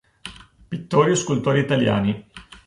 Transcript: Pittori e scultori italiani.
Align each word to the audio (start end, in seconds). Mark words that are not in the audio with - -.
Pittori 0.67 1.11
e 1.11 1.15
scultori 1.15 1.59
italiani. 1.59 2.27